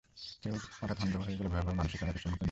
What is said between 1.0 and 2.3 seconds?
অন্ধ হয়ে গেলে ভয়াবহ মানসিক আঘাতের